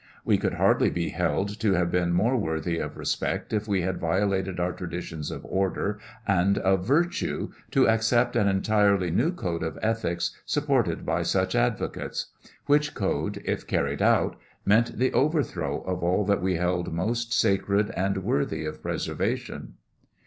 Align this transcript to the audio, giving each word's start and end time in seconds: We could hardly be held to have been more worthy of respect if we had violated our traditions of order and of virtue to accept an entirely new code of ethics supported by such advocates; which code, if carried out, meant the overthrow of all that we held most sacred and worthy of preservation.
We 0.25 0.39
could 0.39 0.55
hardly 0.55 0.89
be 0.89 1.09
held 1.09 1.59
to 1.59 1.73
have 1.73 1.91
been 1.91 2.11
more 2.11 2.35
worthy 2.35 2.79
of 2.79 2.97
respect 2.97 3.53
if 3.53 3.67
we 3.67 3.83
had 3.83 3.99
violated 3.99 4.59
our 4.59 4.71
traditions 4.73 5.29
of 5.29 5.45
order 5.45 5.99
and 6.27 6.57
of 6.57 6.83
virtue 6.87 7.51
to 7.69 7.87
accept 7.87 8.35
an 8.35 8.47
entirely 8.47 9.11
new 9.11 9.31
code 9.31 9.61
of 9.61 9.77
ethics 9.83 10.35
supported 10.43 11.05
by 11.05 11.21
such 11.21 11.53
advocates; 11.53 12.31
which 12.65 12.95
code, 12.95 13.43
if 13.45 13.67
carried 13.67 14.01
out, 14.01 14.37
meant 14.65 14.97
the 14.97 15.13
overthrow 15.13 15.81
of 15.81 16.01
all 16.03 16.25
that 16.25 16.41
we 16.41 16.55
held 16.55 16.91
most 16.91 17.31
sacred 17.31 17.91
and 17.91 18.17
worthy 18.23 18.65
of 18.65 18.81
preservation. 18.81 19.75